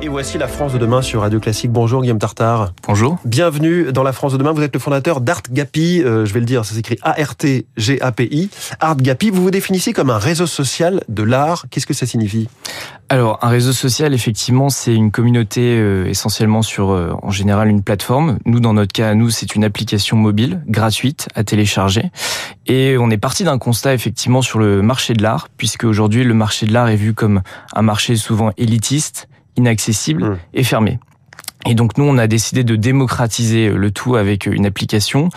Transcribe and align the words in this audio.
Et 0.00 0.06
voici 0.06 0.38
la 0.38 0.46
France 0.46 0.72
de 0.72 0.78
demain 0.78 1.02
sur 1.02 1.22
Radio 1.22 1.40
Classique. 1.40 1.72
Bonjour 1.72 2.02
Guillaume 2.02 2.20
Tartare. 2.20 2.72
Bonjour. 2.86 3.18
Bienvenue 3.24 3.90
dans 3.90 4.04
la 4.04 4.12
France 4.12 4.32
de 4.32 4.38
demain. 4.38 4.52
Vous 4.52 4.62
êtes 4.62 4.72
le 4.72 4.78
fondateur 4.78 5.20
d'ArtGapi. 5.20 6.04
Euh, 6.04 6.24
je 6.24 6.32
vais 6.32 6.38
le 6.38 6.46
dire, 6.46 6.64
ça 6.64 6.76
s'écrit 6.76 6.98
A-R-T-G-A-P-I. 7.02 8.50
ArtGapi, 8.78 9.30
vous 9.30 9.42
vous 9.42 9.50
définissez 9.50 9.92
comme 9.92 10.10
un 10.10 10.18
réseau 10.18 10.46
social 10.46 11.02
de 11.08 11.24
l'art. 11.24 11.66
Qu'est-ce 11.70 11.86
que 11.86 11.94
ça 11.94 12.06
signifie? 12.06 12.48
Alors, 13.08 13.40
un 13.42 13.48
réseau 13.48 13.72
social, 13.72 14.14
effectivement, 14.14 14.68
c'est 14.68 14.94
une 14.94 15.10
communauté 15.10 15.76
euh, 15.78 16.06
essentiellement 16.06 16.62
sur, 16.62 16.90
euh, 16.90 17.12
en 17.22 17.32
général, 17.32 17.68
une 17.68 17.82
plateforme. 17.82 18.38
Nous, 18.44 18.60
dans 18.60 18.74
notre 18.74 18.92
cas, 18.92 19.14
nous, 19.14 19.30
c'est 19.30 19.56
une 19.56 19.64
application 19.64 20.16
mobile 20.16 20.62
gratuite 20.68 21.28
à 21.34 21.42
télécharger. 21.42 22.12
Et 22.66 22.96
on 23.00 23.10
est 23.10 23.18
parti 23.18 23.42
d'un 23.42 23.58
constat, 23.58 23.94
effectivement, 23.94 24.42
sur 24.42 24.60
le 24.60 24.80
marché 24.80 25.14
de 25.14 25.24
l'art, 25.24 25.48
puisque 25.56 25.82
aujourd'hui, 25.82 26.22
le 26.22 26.34
marché 26.34 26.66
de 26.66 26.72
l'art 26.72 26.88
est 26.88 26.96
vu 26.96 27.14
comme 27.14 27.42
un 27.74 27.82
marché 27.82 28.14
souvent 28.14 28.52
élitiste 28.58 29.28
inaccessible 29.58 30.18
Mmh. 30.18 30.38
et 30.54 30.64
fermé. 30.64 30.98
Et 31.66 31.74
donc 31.74 31.98
nous, 31.98 32.04
on 32.04 32.18
a 32.18 32.28
décidé 32.28 32.62
de 32.62 32.76
démocratiser 32.76 33.70
le 33.70 33.90
tout 33.90 34.14
avec 34.14 34.46
une 34.46 34.64
application, 34.64 35.28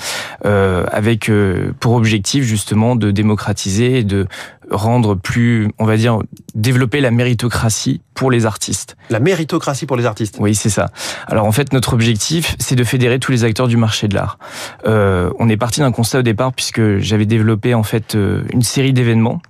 euh, 0.46 0.86
avec 0.92 1.30
euh, 1.30 1.74
pour 1.80 1.94
objectif 1.94 2.44
justement 2.44 2.96
de 2.96 3.10
démocratiser 3.10 4.00
et 4.00 4.04
de 4.04 4.28
rendre 4.70 5.16
plus, 5.16 5.70
on 5.80 5.86
va 5.86 5.98
dire, 5.98 6.20
développer 6.54 7.02
la 7.02 7.12
méritocratie 7.12 8.02
pour 8.14 8.30
les 8.30 8.46
artistes. 8.46 8.96
La 9.10 9.20
méritocratie 9.20 9.88
pour 9.88 9.98
les 9.98 10.06
artistes. 10.06 10.38
Oui, 10.40 10.54
c'est 10.54 10.70
ça. 10.70 10.92
Alors 11.28 11.46
en 11.46 11.52
fait, 11.52 11.74
notre 11.74 11.94
objectif, 11.94 12.56
c'est 12.60 12.76
de 12.76 12.84
fédérer 12.84 13.20
tous 13.20 13.32
les 13.32 13.44
acteurs 13.44 13.68
du 13.68 13.76
marché 13.76 14.08
de 14.08 14.14
l'art. 14.14 14.38
Euh, 14.86 15.32
on 15.40 15.50
est 15.50 15.58
parti 15.58 15.80
d'un 15.80 15.92
constat 15.92 16.20
au 16.20 16.24
départ 16.24 16.54
puisque 16.54 17.00
j'avais 17.00 17.26
développé 17.26 17.74
en 17.74 17.84
fait 17.84 18.16
euh, 18.16 18.44
une 18.54 18.62
série 18.62 18.94
d'événements. 18.94 19.42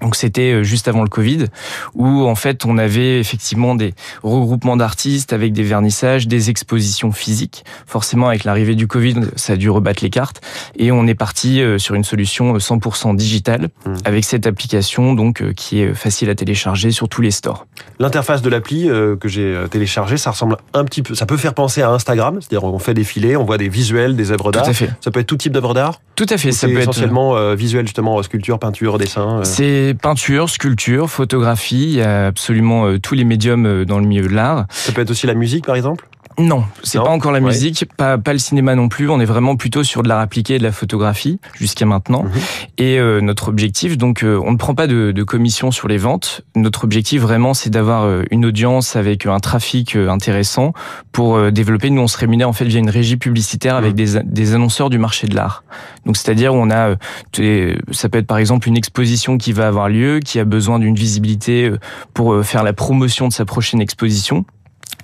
Donc 0.00 0.16
c'était 0.16 0.52
euh, 0.52 0.62
juste 0.62 0.88
avant 0.88 1.02
le 1.02 1.08
Covid, 1.08 1.46
où 1.94 2.24
en 2.26 2.34
fait 2.34 2.64
on 2.64 2.78
avait 2.78 3.18
effectivement 3.20 3.74
des 3.74 3.94
regroupements 4.22 4.76
d'artistes 4.76 5.32
avec 5.32 5.52
des 5.52 5.62
vernissages, 5.62 6.28
des 6.28 6.50
expositions 6.50 7.12
physiques. 7.12 7.64
Forcément 7.86 8.28
avec 8.28 8.44
l'arrivée 8.44 8.74
du 8.74 8.86
Covid, 8.86 9.16
ça 9.36 9.54
a 9.54 9.56
dû 9.56 9.70
rebattre 9.70 10.02
les 10.02 10.10
cartes, 10.10 10.40
et 10.76 10.92
on 10.92 11.06
est 11.06 11.14
parti 11.14 11.60
euh, 11.60 11.78
sur 11.78 11.94
une 11.94 12.04
solution 12.04 12.56
100% 12.56 13.16
digitale 13.16 13.50
Mmh. 13.50 13.94
avec 14.04 14.24
cette 14.24 14.46
application 14.46 15.14
donc 15.14 15.40
euh, 15.40 15.52
qui 15.52 15.80
est 15.80 15.94
facile 15.94 16.28
à 16.30 16.34
télécharger 16.34 16.90
sur 16.90 17.08
tous 17.08 17.22
les 17.22 17.30
stores. 17.30 17.66
L'interface 17.98 18.42
de 18.42 18.50
l'appli 18.50 18.88
euh, 18.88 19.16
que 19.16 19.28
j'ai 19.28 19.42
euh, 19.42 19.68
téléchargée, 19.68 20.16
ça 20.16 20.30
ressemble 20.30 20.56
un 20.74 20.84
petit 20.84 21.02
peu, 21.02 21.14
ça 21.14 21.26
peut 21.26 21.36
faire 21.36 21.54
penser 21.54 21.82
à 21.82 21.90
Instagram. 21.90 22.38
C'est-à-dire, 22.40 22.64
on 22.64 22.78
fait 22.78 22.94
défiler, 22.94 23.36
on 23.36 23.44
voit 23.44 23.58
des 23.58 23.68
visuels, 23.68 24.16
des 24.16 24.32
œuvres 24.32 24.52
Tout 24.52 24.58
d'art. 24.58 24.68
à 24.68 24.72
fait. 24.72 24.90
Ça 25.00 25.10
peut 25.10 25.20
être 25.20 25.26
tout 25.26 25.36
type 25.36 25.52
d'œuvres 25.52 25.74
d'art. 25.74 26.00
Tout 26.20 26.26
à 26.28 26.36
fait. 26.36 26.52
Ça 26.52 26.66
c'est 26.66 26.74
peut 26.74 26.80
être 26.80 26.90
essentiellement 26.90 27.34
euh, 27.34 27.54
visuel, 27.54 27.86
justement, 27.86 28.22
sculpture, 28.22 28.58
peinture, 28.58 28.98
dessin. 28.98 29.38
euh. 29.38 29.44
C'est 29.44 29.96
peinture, 30.02 30.50
sculpture, 30.50 31.08
photographie, 31.08 31.84
il 31.84 31.92
y 31.92 32.02
a 32.02 32.26
absolument 32.26 32.84
euh, 32.84 32.98
tous 32.98 33.14
les 33.14 33.24
médiums 33.24 33.64
euh, 33.64 33.84
dans 33.86 33.98
le 33.98 34.04
milieu 34.06 34.28
de 34.28 34.34
l'art. 34.34 34.66
Ça 34.68 34.92
peut 34.92 35.00
être 35.00 35.10
aussi 35.10 35.26
la 35.26 35.32
musique, 35.32 35.64
par 35.64 35.76
exemple? 35.76 36.06
Non, 36.38 36.64
c'est 36.82 36.98
pas 36.98 37.10
encore 37.10 37.32
la 37.32 37.40
Ouais. 37.40 37.46
musique, 37.46 37.84
pas, 37.96 38.16
pas 38.16 38.32
le 38.32 38.38
cinéma 38.38 38.74
non 38.74 38.88
plus, 38.88 39.10
on 39.10 39.20
est 39.20 39.24
vraiment 39.26 39.56
plutôt 39.56 39.82
sur 39.82 40.02
de 40.02 40.08
l'art 40.08 40.20
appliqué 40.20 40.54
et 40.54 40.58
de 40.58 40.62
la 40.62 40.72
photographie 40.72 41.38
jusqu'à 41.54 41.84
maintenant. 41.86 42.22
Mhm. 42.22 42.30
Et 42.78 42.98
euh, 42.98 43.20
notre 43.20 43.48
objectif, 43.48 43.98
donc 43.98 44.22
euh, 44.22 44.40
on 44.44 44.52
ne 44.52 44.56
prend 44.56 44.74
pas 44.74 44.86
de, 44.86 45.10
de 45.12 45.22
commission 45.22 45.70
sur 45.70 45.86
les 45.88 45.98
ventes, 45.98 46.42
notre 46.56 46.84
objectif 46.84 47.20
vraiment 47.20 47.52
c'est 47.52 47.68
d'avoir 47.70 48.04
euh, 48.04 48.22
une 48.30 48.46
audience 48.46 48.96
avec 48.96 49.26
un 49.26 49.38
trafic 49.40 49.96
euh, 49.96 50.08
intéressant 50.08 50.72
pour 51.12 51.36
euh, 51.36 51.50
développer, 51.50 51.90
nous 51.90 52.00
on 52.02 52.08
se 52.08 52.16
rémunère 52.16 52.48
en 52.48 52.52
fait 52.54 52.64
via 52.64 52.78
une 52.78 52.90
régie 52.90 53.16
publicitaire 53.16 53.74
avec 53.76 53.90
Mhm. 53.92 53.96
des, 53.96 54.22
des 54.24 54.54
annonceurs 54.54 54.88
du 54.88 54.98
marché 54.98 55.26
de 55.26 55.34
l'art. 55.34 55.64
Donc 56.06 56.16
c'est-à-dire 56.16 56.54
on 56.54 56.70
a, 56.70 56.96
euh, 57.40 57.74
ça 57.90 58.08
peut 58.08 58.18
être 58.18 58.26
par 58.26 58.38
exemple 58.38 58.68
une 58.68 58.76
exposition 58.76 59.36
qui 59.36 59.52
va 59.52 59.66
avoir 59.66 59.88
lieu, 59.88 60.20
qui 60.20 60.38
a 60.38 60.44
besoin 60.44 60.78
d'une 60.78 60.94
visibilité 60.94 61.64
euh, 61.68 61.78
pour 62.14 62.32
euh, 62.32 62.42
faire 62.42 62.62
la 62.62 62.72
promotion 62.72 63.28
de 63.28 63.32
sa 63.32 63.44
prochaine 63.44 63.80
exposition. 63.80 64.44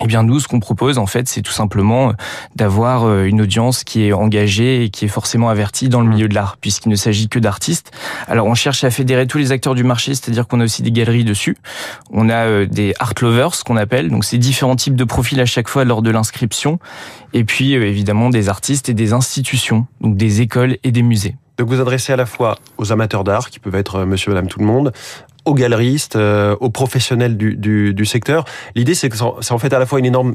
Eh 0.03 0.07
bien, 0.07 0.23
nous, 0.23 0.41
ce 0.41 0.49
qu'on 0.49 0.61
propose, 0.61 0.99
en 0.99 1.07
fait, 1.07 1.29
c'est 1.29 1.43
tout 1.43 1.53
simplement 1.53 2.11
euh, 2.11 2.13
d'avoir 2.55 3.05
euh, 3.05 3.25
une 3.25 3.41
audience 3.41 3.83
qui 3.83 4.05
est 4.07 4.13
engagée 4.13 4.85
et 4.85 4.91
qui 4.91 5.07
est 5.07 5.09
forcément 5.09 5.49
avertie 5.49 5.89
dans 5.89 6.01
le 6.01 6.07
Mhm. 6.07 6.13
milieu 6.15 6.29
de 6.29 6.35
l'art, 6.35 6.57
puisqu'il 6.61 6.91
ne 6.91 6.97
s'agit 6.97 7.29
que 7.29 7.39
d'artistes. 7.39 7.91
Alors, 8.29 8.47
on 8.47 8.55
cherche 8.55 8.85
à 8.85 8.91
fédérer 8.91 9.27
tous 9.27 9.39
les 9.39 9.53
acteurs 9.53 9.75
du 9.75 9.85
marché, 9.85 10.15
c'est-à-dire 10.15 10.47
qu'on 10.47 10.61
a 10.61 10.65
aussi 10.65 10.83
des 10.83 10.93
galeries 10.93 11.25
dessus. 11.25 11.57
On 12.11 12.29
a 12.29 12.47
euh, 12.47 12.67
des 12.67 12.95
art 12.99 13.15
lovers, 13.23 13.55
ce 13.55 13.65
qu'on 13.65 13.77
appelle, 13.77 14.11
donc 14.11 14.25
c'est 14.25 14.39
différents 14.39 14.77
types 14.77 14.97
de 14.97 15.05
profils 15.05 15.41
à 15.41 15.47
chaque 15.47 15.69
fois 15.69 15.85
lors 15.85 16.03
de 16.03 16.11
l'inscription. 16.11 16.79
Et 17.33 17.45
puis, 17.45 17.73
évidemment, 17.75 18.29
des 18.31 18.49
artistes 18.49 18.89
et 18.89 18.95
des 18.95 19.13
institutions, 19.13 19.87
donc 20.01 20.17
des 20.17 20.41
écoles 20.43 20.77
et 20.85 20.93
des 20.93 21.03
musées. 21.03 21.37
Donc 21.59 21.69
vous 21.69 21.81
adressez 21.81 22.13
à 22.13 22.17
la 22.17 22.27
fois 22.27 22.59
aux 22.77 22.93
amateurs 22.93 23.25
d'art, 23.25 23.49
qui 23.49 23.59
peuvent 23.61 23.75
être 23.77 24.05
monsieur, 24.05 24.31
madame, 24.31 24.47
tout 24.47 24.59
le 24.59 24.67
monde, 24.67 24.93
aux 25.47 25.55
galeristes, 25.55 26.17
euh, 26.17 26.57
aux 26.61 26.71
professionnels 26.71 27.37
du, 27.37 27.57
du, 27.57 27.95
du 27.95 28.05
secteur. 28.05 28.45
L'idée, 28.75 28.95
c'est 28.95 29.09
que 29.09 29.17
c'est 29.17 29.53
en- 29.53 29.59
fait 29.59 29.73
à 29.73 29.79
la 29.79 29.87
fois 29.87 29.99
une 29.99 30.05
énorme 30.07 30.35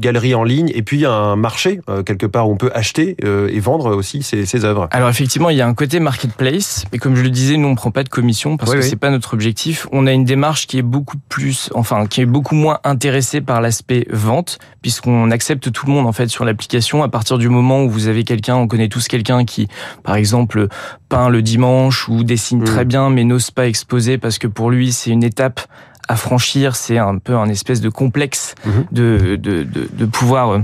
galerie 0.00 0.34
en 0.34 0.44
ligne 0.44 0.70
et 0.74 0.82
puis 0.82 1.04
un 1.04 1.36
marché, 1.36 1.80
euh, 1.88 2.02
quelque 2.02 2.26
part, 2.26 2.48
où 2.48 2.52
on 2.52 2.56
peut 2.56 2.70
acheter 2.74 3.16
euh, 3.24 3.48
et 3.52 3.60
vendre 3.60 3.94
aussi 3.94 4.22
ses, 4.22 4.46
ses 4.46 4.64
œuvres. 4.64 4.88
Alors 4.92 5.08
effectivement, 5.10 5.50
il 5.50 5.56
y 5.56 5.60
a 5.60 5.66
un 5.66 5.74
côté 5.74 6.00
marketplace, 6.00 6.84
mais 6.92 6.98
comme 6.98 7.16
je 7.16 7.22
le 7.22 7.30
disais, 7.30 7.56
nous 7.56 7.68
on 7.68 7.74
prend 7.74 7.90
pas 7.90 8.04
de 8.04 8.08
commission 8.08 8.56
parce 8.56 8.70
Oui, 8.70 8.78
que 8.78 8.82
oui. 8.82 8.88
c'est 8.88 8.96
pas 8.96 9.10
notre 9.10 9.34
objectif. 9.34 9.86
On 9.92 10.06
a 10.06 10.12
une 10.12 10.24
démarche 10.24 10.66
qui 10.66 10.78
est 10.78 10.82
beaucoup 10.82 11.16
plus, 11.28 11.68
enfin, 11.74 12.06
qui 12.06 12.20
est 12.20 12.26
beaucoup 12.26 12.54
moins 12.54 12.78
intéressée 12.84 13.40
par 13.40 13.60
l'aspect 13.60 14.06
vente, 14.10 14.58
puisqu'on 14.80 15.30
accepte 15.30 15.70
tout 15.72 15.86
le 15.86 15.92
monde 15.92 16.06
en 16.06 16.12
fait 16.12 16.28
sur 16.28 16.44
l'application. 16.44 17.02
À 17.02 17.08
partir 17.08 17.38
du 17.38 17.48
moment 17.48 17.82
où 17.82 17.90
vous 17.90 18.06
avez 18.08 18.24
quelqu'un, 18.24 18.56
on 18.56 18.68
connaît 18.68 18.88
tous 18.88 19.08
quelqu'un 19.08 19.44
qui, 19.44 19.68
par 20.04 20.14
exemple, 20.16 20.68
peint 21.08 21.28
le 21.28 21.42
dimanche 21.42 22.08
ou 22.08 22.24
dessine 22.24 22.60
Mm. 22.60 22.64
très 22.64 22.84
bien, 22.84 23.10
mais 23.10 23.24
n'ose 23.24 23.50
pas 23.50 23.66
exposer 23.66 24.18
parce 24.18 24.38
que 24.38 24.46
pour 24.54 24.70
lui 24.70 24.92
c'est 24.92 25.10
une 25.10 25.24
étape 25.24 25.60
à 26.08 26.16
franchir, 26.16 26.74
c'est 26.76 26.98
un 26.98 27.18
peu 27.18 27.36
un 27.36 27.48
espèce 27.48 27.80
de 27.80 27.88
complexe 27.88 28.54
Mhm. 28.66 28.84
de, 28.92 29.36
de, 29.36 29.62
de, 29.62 29.88
de 29.92 30.04
pouvoir 30.06 30.60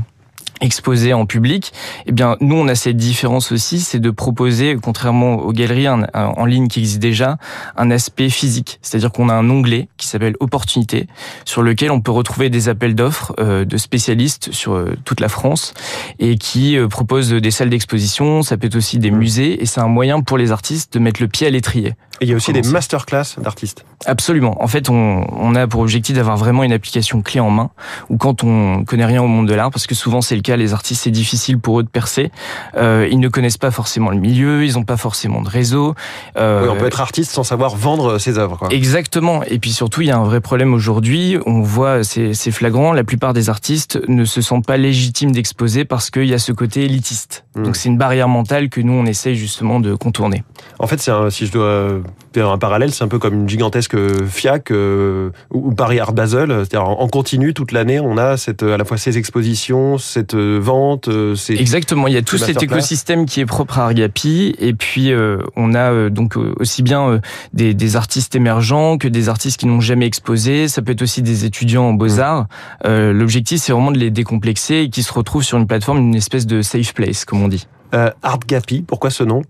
exposer 0.60 1.12
en 1.12 1.26
public. 1.26 1.72
Eh 2.06 2.12
bien, 2.12 2.36
nous, 2.40 2.56
on 2.56 2.68
a 2.68 2.74
cette 2.74 2.96
différence 2.96 3.52
aussi, 3.52 3.80
c'est 3.80 3.98
de 3.98 4.10
proposer, 4.10 4.76
contrairement 4.80 5.36
aux 5.36 5.52
galeries 5.52 5.88
en 5.88 6.44
ligne 6.44 6.68
qui 6.68 6.80
existent 6.80 7.00
déjà, 7.00 7.38
un 7.76 7.90
aspect 7.90 8.30
physique. 8.30 8.78
C'est-à-dire 8.82 9.12
qu'on 9.12 9.28
a 9.28 9.34
un 9.34 9.48
onglet 9.50 9.88
qui 9.96 10.06
s'appelle 10.06 10.34
Opportunité, 10.40 11.06
sur 11.44 11.62
lequel 11.62 11.90
on 11.90 12.00
peut 12.00 12.12
retrouver 12.12 12.50
des 12.50 12.68
appels 12.68 12.94
d'offres 12.94 13.34
euh, 13.38 13.64
de 13.64 13.76
spécialistes 13.76 14.52
sur 14.52 14.74
euh, 14.74 14.96
toute 15.04 15.20
la 15.20 15.28
France 15.28 15.74
et 16.18 16.36
qui 16.36 16.76
euh, 16.76 16.88
proposent 16.88 17.30
des 17.30 17.50
salles 17.50 17.70
d'exposition. 17.70 18.42
Ça 18.42 18.56
peut 18.56 18.66
être 18.68 18.76
aussi 18.76 18.98
des 18.98 19.10
Mhm. 19.10 19.18
musées 19.18 19.62
et 19.62 19.66
c'est 19.66 19.80
un 19.80 19.88
moyen 19.88 20.20
pour 20.20 20.38
les 20.38 20.52
artistes 20.52 20.94
de 20.94 20.98
mettre 20.98 21.20
le 21.20 21.28
pied 21.28 21.46
à 21.46 21.50
l'étrier. 21.50 21.94
Et 22.20 22.24
il 22.24 22.28
y 22.28 22.32
a 22.32 22.36
aussi 22.36 22.52
des 22.52 22.62
masterclass 22.62 23.36
d'artistes. 23.38 23.84
Absolument. 24.06 24.60
En 24.62 24.66
fait, 24.66 24.90
on, 24.90 25.24
on 25.30 25.54
a 25.54 25.66
pour 25.68 25.80
objectif 25.80 26.16
d'avoir 26.16 26.36
vraiment 26.36 26.64
une 26.64 26.72
application 26.72 27.22
clé 27.22 27.38
en 27.38 27.50
main, 27.50 27.70
où 28.08 28.16
quand 28.16 28.42
on 28.42 28.84
connaît 28.84 29.04
rien 29.04 29.22
au 29.22 29.28
monde 29.28 29.46
de 29.46 29.54
l'art, 29.54 29.70
parce 29.70 29.86
que 29.86 29.94
souvent 29.94 30.20
c'est 30.20 30.34
le 30.34 30.42
cas, 30.50 30.56
les 30.56 30.74
artistes 30.74 31.02
c'est 31.04 31.10
difficile 31.10 31.58
pour 31.58 31.80
eux 31.80 31.82
de 31.82 31.88
percer. 31.88 32.30
Euh, 32.76 33.08
ils 33.10 33.18
ne 33.18 33.28
connaissent 33.28 33.58
pas 33.58 33.70
forcément 33.70 34.10
le 34.10 34.18
milieu, 34.18 34.64
ils 34.64 34.74
n'ont 34.74 34.84
pas 34.84 34.96
forcément 34.96 35.42
de 35.42 35.48
réseau. 35.48 35.94
Euh, 36.36 36.62
Oui, 36.62 36.68
on 36.70 36.76
peut 36.76 36.86
être 36.86 37.00
artiste 37.00 37.32
sans 37.32 37.44
savoir 37.44 37.76
vendre 37.76 38.18
ses 38.18 38.38
œuvres. 38.38 38.58
Quoi. 38.58 38.68
Exactement. 38.70 39.42
Et 39.44 39.58
puis 39.58 39.72
surtout, 39.72 40.02
il 40.02 40.08
y 40.08 40.10
a 40.10 40.18
un 40.18 40.24
vrai 40.24 40.40
problème 40.40 40.74
aujourd'hui. 40.74 41.38
On 41.46 41.62
voit, 41.62 42.04
c'est 42.04 42.50
flagrant, 42.50 42.92
la 42.92 43.04
plupart 43.04 43.32
des 43.32 43.48
artistes 43.48 43.98
ne 44.08 44.24
se 44.24 44.40
sentent 44.40 44.66
pas 44.66 44.76
légitimes 44.76 45.32
d'exposer 45.32 45.84
parce 45.84 46.10
qu'il 46.10 46.26
y 46.26 46.34
a 46.34 46.38
ce 46.38 46.52
côté 46.52 46.84
élitiste. 46.84 47.44
Mm. 47.54 47.62
Donc 47.64 47.76
c'est 47.76 47.88
une 47.88 47.98
barrière 47.98 48.28
mentale 48.28 48.68
que 48.68 48.80
nous, 48.80 48.92
on 48.92 49.06
essaye 49.06 49.36
justement 49.36 49.80
de 49.80 49.94
contourner. 49.94 50.44
En 50.78 50.86
fait, 50.86 51.00
c'est 51.00 51.12
si 51.30 51.46
je 51.46 51.52
dois 51.52 51.88
faire 52.34 52.50
un 52.50 52.58
parallèle, 52.58 52.92
c'est 52.92 53.04
un 53.04 53.08
peu 53.08 53.18
comme 53.18 53.34
une 53.34 53.48
gigantesque 53.48 53.96
FIAC 54.26 54.70
euh, 54.70 55.30
ou 55.50 55.72
Paris 55.74 55.98
Art 56.00 56.12
Basel. 56.12 56.50
C'est-à-dire 56.50 56.88
en 56.88 57.08
en 57.08 57.10
continu 57.10 57.54
toute 57.54 57.72
l'année, 57.72 58.00
on 58.00 58.18
a 58.18 58.36
cette, 58.36 58.62
à 58.62 58.76
la 58.76 58.84
fois 58.84 58.98
ces 58.98 59.16
expositions, 59.16 59.96
cette 59.96 60.34
euh, 60.34 60.37
vente, 60.62 61.08
euh, 61.08 61.34
ces 61.34 61.54
Exactement, 61.54 62.06
il 62.08 62.14
y 62.14 62.16
a 62.16 62.22
tout 62.22 62.38
cet 62.38 62.62
écosystème 62.62 63.26
qui 63.26 63.40
est 63.40 63.46
propre 63.46 63.78
à 63.78 63.84
Argapi 63.84 64.54
et 64.58 64.72
puis 64.74 65.12
euh, 65.12 65.38
on 65.56 65.74
a 65.74 65.92
euh, 65.92 66.10
donc 66.10 66.36
euh, 66.36 66.54
aussi 66.58 66.82
bien 66.82 67.08
euh, 67.08 67.20
des, 67.52 67.74
des 67.74 67.96
artistes 67.96 68.34
émergents 68.34 68.98
que 68.98 69.08
des 69.08 69.28
artistes 69.28 69.58
qui 69.60 69.66
n'ont 69.66 69.80
jamais 69.80 70.06
exposé, 70.06 70.68
ça 70.68 70.82
peut 70.82 70.92
être 70.92 71.02
aussi 71.02 71.22
des 71.22 71.44
étudiants 71.44 71.84
en 71.88 71.92
beaux-arts. 71.92 72.46
Euh, 72.86 73.12
L'objectif 73.12 73.60
c'est 73.60 73.72
vraiment 73.72 73.92
de 73.92 73.98
les 73.98 74.10
décomplexer 74.10 74.76
et 74.82 74.90
qu'ils 74.90 75.04
se 75.04 75.12
retrouvent 75.12 75.42
sur 75.44 75.58
une 75.58 75.66
plateforme, 75.66 75.98
une 75.98 76.14
espèce 76.14 76.46
de 76.46 76.62
safe 76.62 76.94
place 76.94 77.24
comme 77.24 77.42
on 77.42 77.48
dit. 77.48 77.66
euh, 77.94 78.10
Art 78.22 78.40
Gapi. 78.46 78.82
Pourquoi 78.86 79.10
ce 79.10 79.24
nom? 79.24 79.42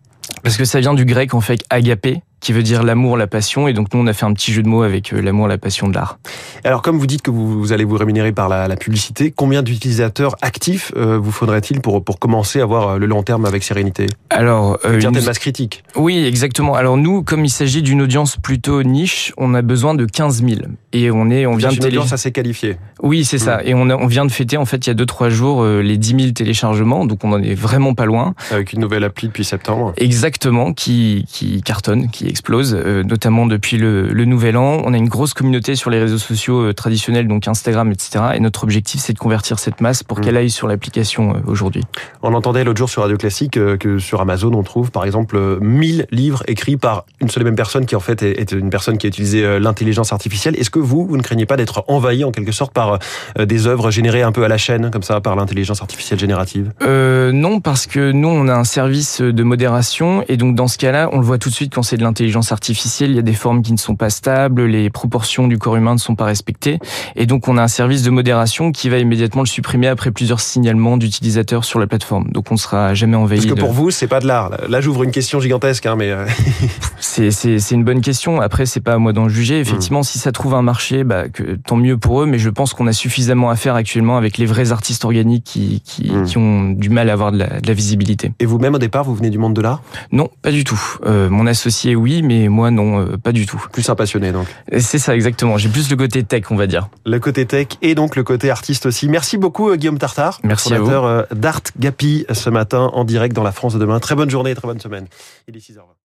Parce 0.43 0.57
que 0.57 0.65
ça 0.65 0.79
vient 0.81 0.95
du 0.95 1.05
grec 1.05 1.35
en 1.35 1.41
fait 1.41 1.61
agapé 1.71 2.21
qui 2.41 2.53
veut 2.53 2.63
dire 2.63 2.83
l'amour, 2.83 3.17
la 3.17 3.27
passion 3.27 3.69
et 3.69 3.73
donc 3.73 3.93
nous 3.95 4.01
on 4.01 4.07
a 4.07 4.13
fait 4.13 4.25
un 4.27 4.33
petit 4.33 4.53
jeu 4.53 4.63
de 4.63 4.69
mots 4.69 4.83
avec 4.83 5.13
euh, 5.13 5.21
l'amour, 5.21 5.49
la 5.49 5.59
passion 5.59 5.89
de 5.89 5.95
l'art. 5.95 6.19
Alors, 6.65 6.83
comme 6.83 6.99
vous 6.99 7.07
dites 7.07 7.23
que 7.23 7.31
vous, 7.31 7.59
vous 7.59 7.73
allez 7.73 7.85
vous 7.85 7.97
rémunérer 7.97 8.33
par 8.33 8.49
la, 8.49 8.69
la 8.69 8.77
publicité, 8.77 9.33
combien 9.35 9.63
d'utilisateurs 9.63 10.37
actifs 10.43 10.93
euh, 10.97 11.19
vous 11.19 11.31
faudrait-il 11.33 11.81
pour, 11.81 12.03
pour 12.05 12.19
commencer 12.19 12.61
à 12.61 12.67
voir 12.67 12.89
euh, 12.91 12.99
le 12.99 13.07
long 13.07 13.23
terme 13.23 13.45
avec 13.45 13.63
sérénité? 13.63 14.07
Alors, 14.31 14.79
euh, 14.85 14.95
Une 14.95 15.01
certaine 15.01 15.25
masse 15.25 15.39
critique. 15.39 15.83
Oui, 15.97 16.25
exactement. 16.25 16.75
Alors 16.75 16.97
nous, 16.97 17.23
comme 17.23 17.45
il 17.45 17.51
s'agit 17.51 17.83
d'une 17.83 18.03
audience 18.03 18.37
plutôt 18.37 18.83
niche, 18.83 19.33
on 19.37 19.55
a 19.55 19.63
besoin 19.63 19.95
de 19.95 20.05
15 20.05 20.43
000. 20.45 20.61
Et 20.93 21.11
on 21.11 21.31
est, 21.31 21.47
on 21.47 21.57
vient 21.57 21.69
de 21.69 21.75
une 21.75 21.81
télé... 21.81 21.97
audience 21.99 22.13
assez 22.13 22.33
qualifiée. 22.33 22.77
Oui, 23.03 23.25
c'est 23.25 23.39
ça. 23.39 23.61
Et 23.65 23.75
on, 23.75 23.91
a- 23.91 23.97
on 23.97 24.07
vient 24.07 24.25
de 24.25 24.33
fêter, 24.33 24.57
en 24.57 24.65
fait, 24.65 24.87
il 24.87 24.91
y 24.91 24.91
a 24.91 24.95
deux, 24.95 25.07
trois 25.07 25.29
jours, 25.29 25.63
euh, 25.63 25.81
les 25.83 25.97
10 25.99 26.09
000 26.21 26.31
téléchargements. 26.33 27.05
Donc 27.07 27.25
on 27.25 27.33
en 27.33 27.43
est 27.43 27.55
vraiment 27.55 27.95
pas 27.95 28.07
loin. 28.07 28.35
avec 28.51 28.73
une 28.73 28.81
nouvelle 28.81 29.05
appli 29.05 29.29
depuis 29.29 29.45
septembre. 29.45 29.93
Exactement, 29.97 30.73
qui, 30.73 31.25
qui 31.29 31.63
cartonne, 31.63 32.11
qui 32.11 32.28
explose, 32.29 32.75
notamment 32.75 33.47
depuis 33.47 33.77
le, 33.77 34.09
le, 34.09 34.25
nouvel 34.25 34.57
an. 34.57 34.83
On 34.85 34.93
a 34.93 34.97
une 34.97 35.09
grosse 35.09 35.35
communauté 35.35 35.75
sur 35.75 35.91
les 35.91 35.99
réseaux 35.99 36.19
sociaux 36.19 36.73
traditionnels, 36.73 37.29
donc 37.29 37.49
Instagram, 37.49 37.91
etc. 37.91 38.25
Et 38.35 38.41
notre 38.41 38.65
objectif, 38.65 39.01
c'est 39.01 39.13
de 39.13 39.19
convertir 39.19 39.59
cette 39.59 39.81
masse 39.81 40.03
pour 40.03 40.19
mmh. 40.19 40.21
qu'elle 40.23 40.37
aille 40.37 40.51
sur 40.51 40.69
l'application 40.69 41.43
aujourd'hui. 41.47 41.83
On 42.23 42.35
entendait 42.35 42.65
l'autre 42.65 42.79
jour 42.79 42.89
sur 42.89 43.03
Radio 43.03 43.17
Classique 43.17 43.59
que 43.79 43.99
sur 43.99 44.21
Amazon, 44.21 44.53
on 44.55 44.63
trouve 44.63 44.91
par 44.91 45.05
exemple 45.05 45.59
1000 45.61 46.07
livres 46.11 46.43
écrits 46.47 46.77
par 46.77 47.05
une 47.21 47.29
seule 47.29 47.43
et 47.43 47.45
même 47.45 47.57
personne 47.57 47.87
qui 47.87 47.97
en 47.97 48.01
fait 48.01 48.23
est 48.23 48.53
une 48.53 48.71
personne 48.71 48.99
qui 48.99 49.07
a 49.07 49.09
utilisé 49.09 49.59
l'intelligence 49.59 50.13
artificielle. 50.13 50.57
Est-ce 50.57 50.71
que 50.71 50.79
vous, 50.79 51.07
vous 51.07 51.17
ne 51.17 51.23
craignez 51.23 51.47
pas 51.47 51.57
d'être 51.57 51.85
envahi 51.89 52.25
en 52.25 52.31
quelque 52.31 52.53
sorte 52.53 52.73
par 52.73 52.99
des 53.39 53.67
œuvres 53.67 53.91
générées 53.91 54.23
un 54.23 54.33
peu 54.33 54.45
à 54.45 54.49
la 54.49 54.59
chaîne, 54.59 54.91
comme 54.91 55.03
ça, 55.03 55.21
par 55.21 55.37
l'intelligence 55.37 55.81
artificielle 55.81 56.19
générative? 56.19 56.73
Euh, 56.83 57.33
Non, 57.33 57.61
parce 57.61 57.87
que 57.87 58.13
nous, 58.13 58.29
on 58.29 58.49
a 58.49 58.55
un 58.55 58.65
service 58.65 59.21
de 59.21 59.43
modération, 59.43 60.25
et 60.29 60.37
donc 60.37 60.55
dans 60.55 60.69
ce 60.69 60.79
cas-là, 60.79 61.09
on 61.13 61.19
le 61.19 61.25
voit 61.25 61.39
tout 61.39 61.49
de 61.49 61.55
suite 61.55 61.75
quand 61.75 61.83
c'est 61.83 61.97
de 61.97 62.03
l'intelligence 62.03 62.18
artificielle, 62.51 63.11
il 63.11 63.17
y 63.17 63.19
a 63.19 63.23
des 63.23 63.33
formes 63.33 63.63
qui 63.63 63.73
ne 63.73 63.79
sont 63.79 63.97
pas 63.97 64.11
stables, 64.11 64.65
les 64.65 64.91
proportions 64.91 65.49
du 65.49 65.59
corps 65.59 65.77
humain 65.77 65.95
ne 65.95 65.99
sont 65.99 66.15
pas 66.15 66.25
respectées, 66.25 66.79
et 67.17 67.27
donc 67.27 67.49
on 67.49 67.57
a 67.57 67.63
un 67.63 67.69
service 67.69 68.03
de 68.03 68.11
modération 68.11 68.73
qui 68.73 68.89
va 68.89 68.99
immédiatement 68.99 69.43
le 69.43 69.47
supprimer 69.47 69.89
après 69.89 70.11
plusieurs 70.11 70.41
signalements 70.41 70.97
d'utilisateurs 70.97 71.65
sur 71.65 71.79
la 71.79 71.87
plateforme. 71.87 72.31
Donc 72.33 72.51
on 72.51 72.55
ne 72.55 72.59
sera 72.59 72.95
jamais 72.95 73.17
envahi. 73.17 73.39
Parce 73.39 73.53
que 73.53 73.59
pour 73.59 73.73
vous, 73.73 73.91
c'est 73.91 74.07
pas 74.07 74.21
de 74.21 74.27
l'art. 74.27 74.51
Là, 74.69 74.81
j'ouvre 74.81 75.03
une 75.03 75.11
question 75.11 75.41
gigantesque, 75.41 75.87
hein, 75.87 75.97
mais 75.97 76.11
euh, 76.11 76.27
c'est 76.99 77.71
une 77.71 77.85
bonne 77.85 78.01
question. 78.01 78.41
Après, 78.41 78.67
c'est 78.67 78.81
pas 78.81 78.95
à 78.95 78.99
moi 78.99 79.13
d'en 79.13 79.29
juger. 79.29 79.61
Effectivement, 79.61 80.01
hmm. 80.01 80.05
si 80.05 80.19
ça 80.19 80.33
trouve 80.33 80.55
un 80.55 80.63
marché, 80.63 81.05
bah, 81.05 81.29
que, 81.29 81.57
tant 81.57 81.77
mieux 81.77 81.97
pour 81.97 82.23
eux. 82.23 82.27
Mais 82.27 82.39
je 82.39 82.51
pense 82.51 82.75
qu'on 82.75 82.87
a 82.87 82.93
suffisamment 82.93 83.51
à 83.51 83.57
faire 83.57 83.75
actuellement 83.75 84.17
avec 84.17 84.39
les 84.39 84.47
vrais 84.47 84.73
artistes 84.73 85.05
organiques 85.05 85.45
qui, 85.45 85.83
qui, 85.85 86.11
qui 86.27 86.39
ont 86.39 86.71
du 86.71 86.91
mal 86.91 87.11
à 87.11 87.13
avoir 87.13 87.33
de 87.33 87.39
la, 87.39 87.61
de 87.61 87.67
la 87.67 87.75
visibilité. 87.75 88.33
Et 88.41 88.47
vous-même, 88.47 88.75
au 88.75 88.79
départ, 88.79 89.05
vous 89.05 89.15
venez 89.15 89.31
du 89.31 89.39
monde 89.39 89.55
de 89.55 89.61
l'art? 89.61 89.83
Non, 90.13 90.29
pas 90.43 90.51
du 90.51 90.65
tout. 90.65 90.81
Euh, 91.05 91.29
mon 91.31 91.47
associé, 91.47 91.95
oui, 91.95 92.08
mais 92.23 92.49
moi, 92.49 92.71
non, 92.71 93.01
euh, 93.01 93.17
pas 93.17 93.33
du 93.33 93.47
tout. 93.47 93.63
Plus 93.73 93.89
un 93.89 93.95
passionné, 93.95 94.33
donc. 94.33 94.47
C'est 94.79 94.99
ça, 94.99 95.15
exactement. 95.15 95.59
J'ai 95.59 95.69
plus 95.69 95.91
le 95.91 95.97
côté 95.97 96.23
tech, 96.23 96.45
on 96.51 96.57
va 96.57 96.67
dire. 96.67 96.89
Le 97.07 97.19
côté 97.19 97.47
tech 97.47 97.69
et 97.83 97.95
donc 97.95 98.17
le 98.17 98.25
côté 98.25 98.51
artiste 98.51 98.87
aussi. 98.87 99.09
Merci 99.09 99.39
beaucoup, 99.39 99.71
euh, 99.71 99.77
Guillaume 99.77 99.99
Tartare. 99.99 100.41
Merci 100.43 100.75
vous. 100.75 100.91
d'Art 101.33 101.63
Gapi 101.79 102.27
ce 102.31 102.51
matin 102.51 102.91
en 102.93 103.05
direct 103.05 103.35
dans 103.35 103.43
la 103.43 103.53
France 103.53 103.75
de 103.75 103.79
demain. 103.79 104.01
Très 104.01 104.15
bonne 104.15 104.31
journée, 104.31 104.55
très 104.55 104.67
bonne 104.67 104.81
semaine. 104.81 105.07
Il 105.47 105.57
est 105.57 105.61
6h20. 105.61 105.98